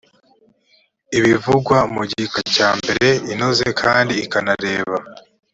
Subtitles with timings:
[1.17, 4.97] ibivugwa mu gika cya mbere inoze kandi ikanareba